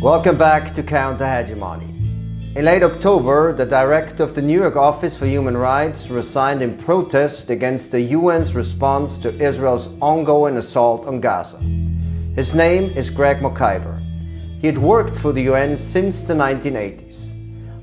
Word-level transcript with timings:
Welcome 0.00 0.38
back 0.38 0.72
to 0.74 0.82
Counter 0.84 1.26
Hegemony. 1.26 1.86
In 2.54 2.66
late 2.66 2.84
October, 2.84 3.52
the 3.52 3.66
director 3.66 4.22
of 4.22 4.32
the 4.32 4.40
New 4.40 4.60
York 4.60 4.76
Office 4.76 5.16
for 5.16 5.26
Human 5.26 5.56
Rights 5.56 6.08
resigned 6.08 6.62
in 6.62 6.76
protest 6.76 7.50
against 7.50 7.90
the 7.90 8.14
UN's 8.14 8.54
response 8.54 9.18
to 9.18 9.36
Israel's 9.42 9.88
ongoing 10.00 10.56
assault 10.56 11.04
on 11.04 11.20
Gaza. 11.20 11.58
His 12.36 12.54
name 12.54 12.96
is 12.96 13.10
Craig 13.10 13.38
Mokhiber. 13.38 14.00
He 14.60 14.68
had 14.68 14.78
worked 14.78 15.16
for 15.16 15.32
the 15.32 15.42
UN 15.42 15.76
since 15.76 16.22
the 16.22 16.34
1980s. 16.34 17.34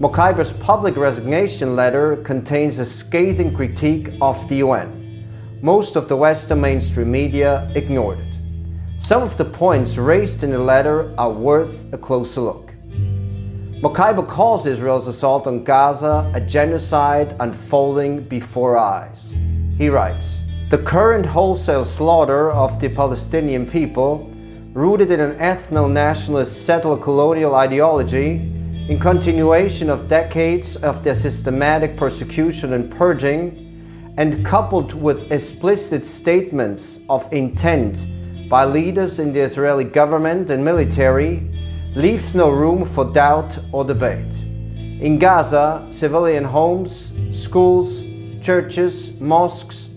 Mokhiber's 0.00 0.52
public 0.54 0.96
resignation 0.96 1.76
letter 1.76 2.16
contains 2.16 2.80
a 2.80 2.84
scathing 2.84 3.54
critique 3.54 4.10
of 4.20 4.48
the 4.48 4.56
UN. 4.56 5.28
Most 5.62 5.94
of 5.94 6.08
the 6.08 6.16
Western 6.16 6.60
mainstream 6.60 7.12
media 7.12 7.70
ignored 7.76 8.18
it. 8.18 8.29
Some 9.00 9.22
of 9.22 9.38
the 9.38 9.46
points 9.46 9.96
raised 9.96 10.44
in 10.44 10.50
the 10.50 10.58
letter 10.58 11.14
are 11.16 11.32
worth 11.32 11.86
a 11.90 11.96
closer 11.96 12.42
look. 12.42 12.74
Mokhiber 13.80 14.28
calls 14.28 14.66
Israel's 14.66 15.08
assault 15.08 15.46
on 15.46 15.64
Gaza 15.64 16.30
a 16.34 16.40
genocide 16.40 17.34
unfolding 17.40 18.22
before 18.24 18.76
eyes. 18.76 19.40
He 19.78 19.88
writes 19.88 20.44
The 20.68 20.76
current 20.76 21.24
wholesale 21.24 21.86
slaughter 21.86 22.52
of 22.52 22.78
the 22.78 22.90
Palestinian 22.90 23.64
people, 23.64 24.30
rooted 24.74 25.10
in 25.10 25.18
an 25.18 25.38
ethno 25.38 25.90
nationalist 25.90 26.66
settler 26.66 26.98
colonial 26.98 27.54
ideology, 27.54 28.52
in 28.86 28.98
continuation 29.00 29.88
of 29.88 30.08
decades 30.08 30.76
of 30.76 31.02
their 31.02 31.14
systematic 31.14 31.96
persecution 31.96 32.74
and 32.74 32.90
purging, 32.90 34.14
and 34.18 34.44
coupled 34.44 34.92
with 34.92 35.32
explicit 35.32 36.04
statements 36.04 37.00
of 37.08 37.26
intent 37.32 38.04
by 38.50 38.64
leaders 38.64 39.20
in 39.20 39.32
the 39.32 39.38
Israeli 39.38 39.84
government 39.84 40.50
and 40.50 40.64
military, 40.64 41.48
leaves 41.94 42.34
no 42.34 42.50
room 42.50 42.84
for 42.84 43.04
doubt 43.12 43.56
or 43.70 43.84
debate. 43.84 44.40
In 45.00 45.20
Gaza, 45.20 45.86
civilian 45.88 46.42
homes, 46.42 47.12
schools, 47.30 48.04
churches, 48.42 49.12
mosques, 49.20 49.90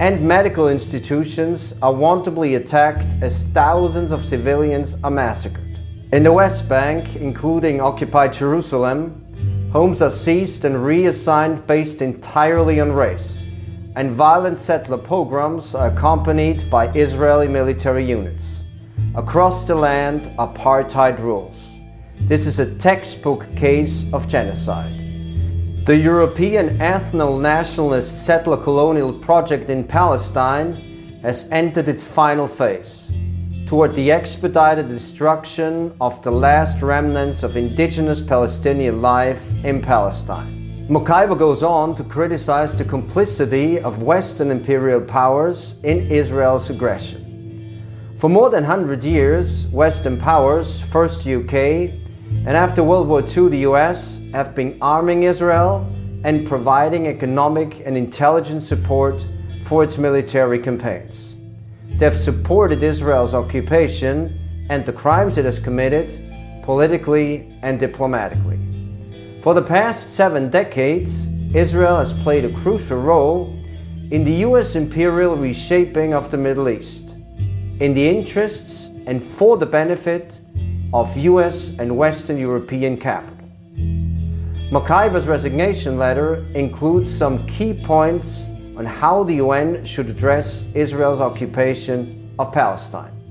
and 0.00 0.26
medical 0.26 0.70
institutions 0.70 1.74
are 1.82 1.92
wantonly 1.92 2.54
attacked 2.54 3.14
as 3.20 3.44
thousands 3.48 4.10
of 4.10 4.24
civilians 4.24 4.96
are 5.04 5.10
massacred. 5.10 5.78
In 6.14 6.22
the 6.22 6.32
West 6.32 6.70
Bank, 6.70 7.16
including 7.16 7.82
occupied 7.82 8.32
Jerusalem, 8.32 9.70
homes 9.70 10.00
are 10.00 10.10
seized 10.10 10.64
and 10.64 10.82
reassigned 10.82 11.66
based 11.66 12.00
entirely 12.00 12.80
on 12.80 12.90
race, 12.90 13.41
and 13.96 14.10
violent 14.10 14.58
settler 14.58 14.98
pogroms 14.98 15.74
are 15.74 15.88
accompanied 15.88 16.70
by 16.70 16.88
Israeli 16.92 17.48
military 17.48 18.04
units. 18.04 18.64
Across 19.14 19.66
the 19.66 19.74
land, 19.74 20.32
apartheid 20.38 21.18
rules. 21.18 21.68
This 22.20 22.46
is 22.46 22.58
a 22.58 22.74
textbook 22.76 23.46
case 23.56 24.06
of 24.12 24.28
genocide. 24.28 24.98
The 25.84 25.96
European 25.96 26.78
ethno 26.78 27.40
nationalist 27.40 28.24
settler 28.24 28.56
colonial 28.56 29.12
project 29.12 29.68
in 29.68 29.84
Palestine 29.84 31.20
has 31.22 31.48
entered 31.50 31.88
its 31.88 32.04
final 32.04 32.46
phase 32.48 33.12
toward 33.66 33.94
the 33.94 34.12
expedited 34.12 34.88
destruction 34.88 35.94
of 36.00 36.20
the 36.22 36.30
last 36.30 36.82
remnants 36.82 37.42
of 37.42 37.56
indigenous 37.56 38.20
Palestinian 38.20 39.00
life 39.00 39.50
in 39.64 39.80
Palestine. 39.80 40.61
Mokhiber 40.88 41.38
goes 41.38 41.62
on 41.62 41.94
to 41.94 42.02
criticize 42.02 42.74
the 42.74 42.84
complicity 42.84 43.78
of 43.78 44.02
Western 44.02 44.50
imperial 44.50 45.00
powers 45.00 45.76
in 45.84 46.10
Israel's 46.10 46.70
aggression. 46.70 47.84
For 48.18 48.28
more 48.28 48.50
than 48.50 48.64
100 48.64 49.04
years, 49.04 49.68
Western 49.68 50.18
powers, 50.18 50.80
first 50.80 51.24
UK, 51.24 51.54
and 51.54 52.48
after 52.48 52.82
World 52.82 53.06
War 53.06 53.20
II 53.20 53.48
the 53.48 53.58
US, 53.58 54.18
have 54.32 54.56
been 54.56 54.76
arming 54.82 55.22
Israel 55.22 55.86
and 56.24 56.48
providing 56.48 57.06
economic 57.06 57.86
and 57.86 57.96
intelligence 57.96 58.66
support 58.66 59.24
for 59.64 59.84
its 59.84 59.98
military 59.98 60.58
campaigns. 60.58 61.36
They've 61.94 62.16
supported 62.16 62.82
Israel's 62.82 63.34
occupation 63.34 64.66
and 64.68 64.84
the 64.84 64.92
crimes 64.92 65.38
it 65.38 65.44
has 65.44 65.60
committed 65.60 66.18
politically 66.64 67.56
and 67.62 67.78
diplomatically. 67.78 68.71
For 69.42 69.54
the 69.54 69.62
past 69.62 70.14
seven 70.14 70.50
decades, 70.50 71.28
Israel 71.52 71.98
has 71.98 72.12
played 72.12 72.44
a 72.44 72.52
crucial 72.52 73.02
role 73.02 73.52
in 74.12 74.22
the 74.22 74.34
US 74.46 74.76
imperial 74.76 75.36
reshaping 75.36 76.14
of 76.14 76.30
the 76.30 76.36
Middle 76.36 76.68
East 76.68 77.16
in 77.80 77.92
the 77.92 78.08
interests 78.08 78.90
and 79.08 79.20
for 79.20 79.56
the 79.56 79.66
benefit 79.66 80.38
of 80.92 81.16
US 81.16 81.70
and 81.80 81.96
Western 81.96 82.38
European 82.38 82.96
capital. 82.96 83.36
Mokhiber's 84.70 85.26
resignation 85.26 85.98
letter 85.98 86.46
includes 86.54 87.12
some 87.12 87.44
key 87.48 87.74
points 87.74 88.46
on 88.76 88.84
how 88.84 89.24
the 89.24 89.34
UN 89.46 89.84
should 89.84 90.08
address 90.08 90.62
Israel's 90.72 91.20
occupation 91.20 92.30
of 92.38 92.52
Palestine. 92.52 93.21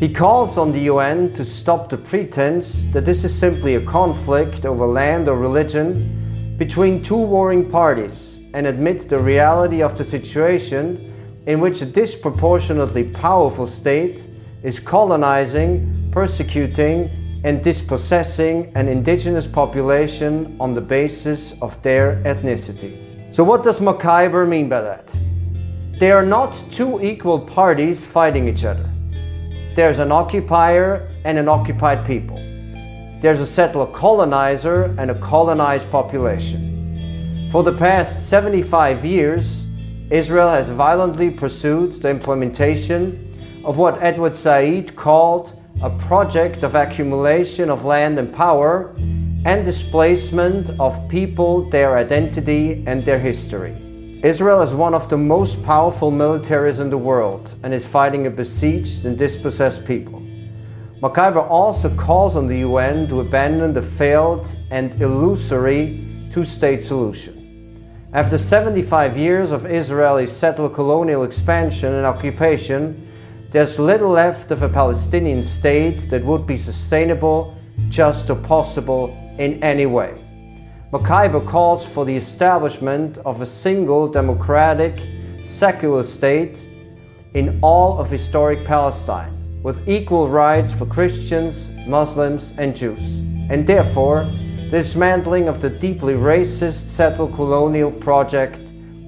He 0.00 0.08
calls 0.08 0.56
on 0.56 0.72
the 0.72 0.80
UN 0.92 1.30
to 1.34 1.44
stop 1.44 1.90
the 1.90 1.98
pretense 1.98 2.86
that 2.86 3.04
this 3.04 3.22
is 3.22 3.38
simply 3.38 3.74
a 3.74 3.82
conflict 3.82 4.64
over 4.64 4.86
land 4.86 5.28
or 5.28 5.36
religion 5.36 6.56
between 6.56 7.02
two 7.02 7.18
warring 7.18 7.70
parties 7.70 8.40
and 8.54 8.66
admit 8.66 9.10
the 9.10 9.18
reality 9.18 9.82
of 9.82 9.98
the 9.98 10.04
situation 10.04 11.42
in 11.44 11.60
which 11.60 11.82
a 11.82 11.84
disproportionately 11.84 13.04
powerful 13.04 13.66
state 13.66 14.26
is 14.62 14.80
colonizing, 14.80 16.08
persecuting, 16.10 17.42
and 17.44 17.62
dispossessing 17.62 18.72
an 18.76 18.88
indigenous 18.88 19.46
population 19.46 20.56
on 20.58 20.72
the 20.72 20.80
basis 20.80 21.52
of 21.60 21.80
their 21.82 22.22
ethnicity. 22.24 23.34
So, 23.34 23.44
what 23.44 23.62
does 23.62 23.80
Mokhiber 23.80 24.48
mean 24.48 24.70
by 24.70 24.80
that? 24.80 25.14
They 25.98 26.10
are 26.10 26.24
not 26.24 26.58
two 26.70 27.02
equal 27.02 27.38
parties 27.38 28.02
fighting 28.02 28.48
each 28.48 28.64
other. 28.64 28.90
There's 29.74 30.00
an 30.00 30.10
occupier 30.10 31.08
and 31.24 31.38
an 31.38 31.48
occupied 31.48 32.04
people. 32.04 32.36
There's 33.20 33.40
a 33.40 33.46
settler 33.46 33.86
colonizer 33.86 34.94
and 34.98 35.10
a 35.10 35.20
colonized 35.20 35.88
population. 35.90 37.48
For 37.52 37.62
the 37.62 37.72
past 37.72 38.28
75 38.28 39.04
years, 39.04 39.66
Israel 40.10 40.48
has 40.48 40.68
violently 40.68 41.30
pursued 41.30 41.92
the 41.92 42.10
implementation 42.10 43.62
of 43.64 43.76
what 43.76 44.02
Edward 44.02 44.34
Said 44.34 44.96
called 44.96 45.60
a 45.82 45.90
project 45.90 46.64
of 46.64 46.74
accumulation 46.74 47.70
of 47.70 47.84
land 47.84 48.18
and 48.18 48.32
power 48.32 48.92
and 49.44 49.64
displacement 49.64 50.70
of 50.80 51.08
people, 51.08 51.70
their 51.70 51.96
identity, 51.96 52.82
and 52.86 53.04
their 53.04 53.18
history. 53.20 53.89
Israel 54.22 54.60
is 54.60 54.74
one 54.74 54.92
of 54.92 55.08
the 55.08 55.16
most 55.16 55.62
powerful 55.64 56.12
militaries 56.12 56.78
in 56.78 56.90
the 56.90 56.98
world 56.98 57.54
and 57.62 57.72
is 57.72 57.86
fighting 57.86 58.26
a 58.26 58.30
besieged 58.30 59.06
and 59.06 59.16
dispossessed 59.16 59.82
people. 59.86 60.20
Mokhiber 61.00 61.48
also 61.48 61.88
calls 61.96 62.36
on 62.36 62.46
the 62.46 62.58
UN 62.58 63.08
to 63.08 63.20
abandon 63.20 63.72
the 63.72 63.80
failed 63.80 64.54
and 64.70 65.00
illusory 65.00 66.28
two 66.30 66.44
state 66.44 66.82
solution. 66.82 67.88
After 68.12 68.36
75 68.36 69.16
years 69.16 69.52
of 69.52 69.64
Israeli 69.64 70.26
settler 70.26 70.68
colonial 70.68 71.22
expansion 71.22 71.94
and 71.94 72.04
occupation, 72.04 73.08
there's 73.48 73.78
little 73.78 74.10
left 74.10 74.50
of 74.50 74.62
a 74.62 74.68
Palestinian 74.68 75.42
state 75.42 76.10
that 76.10 76.22
would 76.22 76.46
be 76.46 76.56
sustainable, 76.56 77.56
just, 77.88 78.28
or 78.28 78.36
possible 78.36 79.16
in 79.38 79.62
any 79.62 79.86
way. 79.86 80.22
Mokhiber 80.92 81.46
calls 81.46 81.86
for 81.86 82.04
the 82.04 82.16
establishment 82.16 83.18
of 83.18 83.40
a 83.40 83.46
single 83.46 84.08
democratic, 84.08 84.98
secular 85.44 86.02
state 86.02 86.68
in 87.34 87.60
all 87.62 88.00
of 88.00 88.10
historic 88.10 88.64
Palestine, 88.64 89.62
with 89.62 89.88
equal 89.88 90.28
rights 90.28 90.72
for 90.72 90.86
Christians, 90.86 91.70
Muslims, 91.86 92.54
and 92.58 92.74
Jews, 92.74 93.20
and 93.50 93.64
therefore 93.64 94.28
dismantling 94.68 95.46
of 95.46 95.60
the 95.60 95.70
deeply 95.70 96.14
racist 96.14 96.88
settler 96.88 97.32
colonial 97.36 97.92
project, 97.92 98.58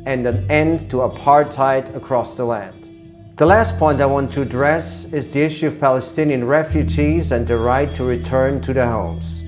and 0.06 0.24
an 0.24 0.48
end 0.48 0.88
to 0.88 0.98
apartheid 0.98 1.96
across 1.96 2.36
the 2.36 2.44
land. 2.44 3.34
The 3.36 3.46
last 3.46 3.76
point 3.76 4.00
I 4.00 4.06
want 4.06 4.30
to 4.32 4.42
address 4.42 5.06
is 5.06 5.32
the 5.32 5.40
issue 5.40 5.66
of 5.66 5.80
Palestinian 5.80 6.44
refugees 6.44 7.32
and 7.32 7.44
the 7.44 7.58
right 7.58 7.92
to 7.96 8.04
return 8.04 8.60
to 8.60 8.72
their 8.72 8.90
homes. 8.90 9.41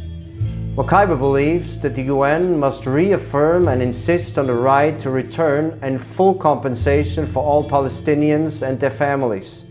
Mokhiber 0.77 1.19
believes 1.19 1.79
that 1.79 1.95
the 1.95 2.03
UN 2.05 2.59
must 2.59 2.87
reaffirm 2.87 3.69
and 3.69 3.81
insist 3.81 4.39
on 4.39 4.47
the 4.47 4.55
right 4.55 4.99
to 4.99 5.11
return 5.11 5.79
and 5.83 6.03
full 6.03 6.35
compensation 6.35 7.27
for 7.27 7.45
all 7.45 7.69
Palestinians 7.69 8.67
and 8.67 8.81
their 8.81 8.91
families 8.91 9.65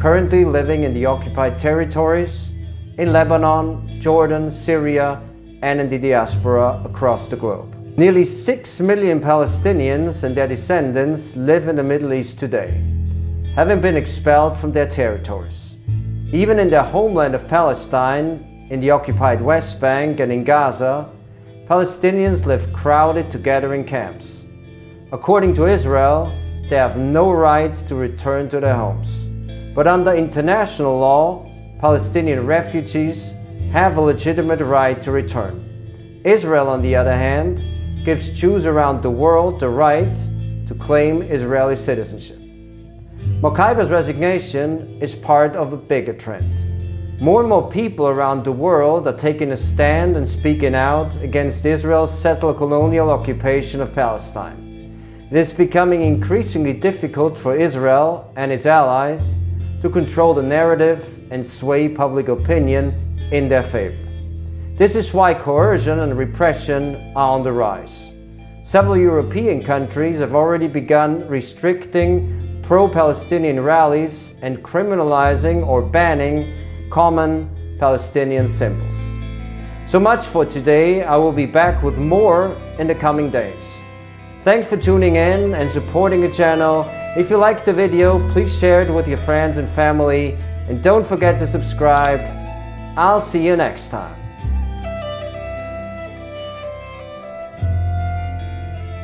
currently 0.00 0.46
living 0.46 0.84
in 0.84 0.94
the 0.94 1.04
occupied 1.04 1.58
territories, 1.58 2.52
in 2.96 3.12
Lebanon, 3.12 4.00
Jordan, 4.00 4.50
Syria, 4.50 5.20
and 5.62 5.78
in 5.78 5.90
the 5.90 5.98
diaspora 5.98 6.80
across 6.86 7.28
the 7.28 7.36
globe. 7.36 7.74
Nearly 7.98 8.24
6 8.24 8.80
million 8.80 9.20
Palestinians 9.20 10.24
and 10.24 10.34
their 10.34 10.48
descendants 10.48 11.36
live 11.36 11.68
in 11.68 11.76
the 11.76 11.82
Middle 11.82 12.14
East 12.14 12.38
today, 12.38 12.82
having 13.54 13.82
been 13.82 13.96
expelled 13.96 14.56
from 14.56 14.72
their 14.72 14.86
territories. 14.86 15.76
Even 16.32 16.58
in 16.58 16.70
their 16.70 16.82
homeland 16.84 17.34
of 17.34 17.46
Palestine, 17.46 18.49
in 18.70 18.78
the 18.78 18.90
occupied 18.90 19.40
West 19.42 19.80
Bank 19.80 20.20
and 20.20 20.30
in 20.30 20.44
Gaza, 20.44 21.10
Palestinians 21.66 22.46
live 22.46 22.72
crowded 22.72 23.30
together 23.30 23.74
in 23.74 23.84
camps. 23.84 24.44
According 25.12 25.54
to 25.54 25.66
Israel, 25.66 26.32
they 26.68 26.76
have 26.76 26.96
no 26.96 27.32
right 27.32 27.74
to 27.74 27.96
return 27.96 28.48
to 28.48 28.60
their 28.60 28.74
homes. 28.74 29.28
But 29.74 29.88
under 29.88 30.14
international 30.14 30.98
law, 30.98 31.50
Palestinian 31.80 32.46
refugees 32.46 33.34
have 33.72 33.96
a 33.96 34.00
legitimate 34.00 34.60
right 34.60 35.02
to 35.02 35.10
return. 35.10 36.20
Israel, 36.24 36.68
on 36.68 36.80
the 36.80 36.94
other 36.94 37.16
hand, 37.16 37.64
gives 38.04 38.30
Jews 38.30 38.66
around 38.66 39.02
the 39.02 39.10
world 39.10 39.58
the 39.58 39.68
right 39.68 40.14
to 40.68 40.74
claim 40.78 41.22
Israeli 41.22 41.74
citizenship. 41.74 42.38
Mokhiber's 43.40 43.90
resignation 43.90 45.00
is 45.00 45.14
part 45.14 45.56
of 45.56 45.72
a 45.72 45.76
bigger 45.76 46.12
trend. 46.12 46.69
More 47.20 47.40
and 47.40 47.50
more 47.50 47.68
people 47.68 48.08
around 48.08 48.44
the 48.44 48.52
world 48.52 49.06
are 49.06 49.12
taking 49.12 49.52
a 49.52 49.56
stand 49.56 50.16
and 50.16 50.26
speaking 50.26 50.74
out 50.74 51.16
against 51.16 51.66
Israel's 51.66 52.18
settler 52.18 52.54
colonial 52.54 53.10
occupation 53.10 53.82
of 53.82 53.94
Palestine. 53.94 55.28
It 55.30 55.36
is 55.36 55.52
becoming 55.52 56.00
increasingly 56.00 56.72
difficult 56.72 57.36
for 57.36 57.54
Israel 57.54 58.32
and 58.36 58.50
its 58.50 58.64
allies 58.64 59.42
to 59.82 59.90
control 59.90 60.32
the 60.32 60.42
narrative 60.42 61.20
and 61.30 61.46
sway 61.46 61.90
public 61.90 62.28
opinion 62.28 62.94
in 63.30 63.48
their 63.48 63.64
favor. 63.64 63.98
This 64.76 64.96
is 64.96 65.12
why 65.12 65.34
coercion 65.34 65.98
and 65.98 66.16
repression 66.16 67.12
are 67.14 67.34
on 67.34 67.42
the 67.42 67.52
rise. 67.52 68.12
Several 68.62 68.96
European 68.96 69.62
countries 69.62 70.20
have 70.20 70.34
already 70.34 70.68
begun 70.68 71.28
restricting 71.28 72.62
pro 72.62 72.88
Palestinian 72.88 73.60
rallies 73.60 74.32
and 74.40 74.62
criminalizing 74.62 75.66
or 75.66 75.82
banning 75.82 76.50
common 76.90 77.48
Palestinian 77.78 78.46
symbols. 78.48 78.94
So 79.86 79.98
much 79.98 80.26
for 80.26 80.44
today. 80.44 81.02
I 81.02 81.16
will 81.16 81.32
be 81.32 81.46
back 81.46 81.82
with 81.82 81.96
more 81.98 82.54
in 82.78 82.86
the 82.86 82.94
coming 82.94 83.30
days. 83.30 83.68
Thanks 84.44 84.68
for 84.68 84.76
tuning 84.76 85.16
in 85.16 85.54
and 85.54 85.70
supporting 85.70 86.20
the 86.20 86.30
channel. 86.30 86.86
If 87.16 87.30
you 87.30 87.36
liked 87.36 87.64
the 87.64 87.72
video, 87.72 88.18
please 88.32 88.56
share 88.56 88.82
it 88.82 88.92
with 88.92 89.08
your 89.08 89.18
friends 89.18 89.58
and 89.58 89.68
family. 89.68 90.36
And 90.68 90.82
don't 90.82 91.06
forget 91.06 91.38
to 91.40 91.46
subscribe. 91.46 92.20
I'll 92.96 93.20
see 93.20 93.44
you 93.44 93.56
next 93.56 93.88
time. 93.88 94.19